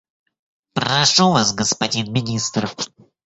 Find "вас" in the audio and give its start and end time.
1.31-1.53